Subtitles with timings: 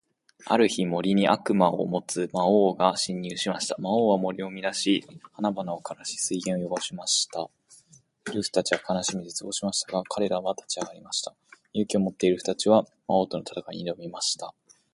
[0.47, 3.75] ある日、森に悪意を持つ魔王が侵入しました。
[3.77, 7.47] 魔王は森を乱し、花々を枯らし、水源を汚しました。
[8.31, 11.35] エルフたちは悲しみ、絶望しましたが、彼らは立ち上がりました。
[11.73, 14.55] 勇気を持って、エルフたちは魔王との戦いに挑みました。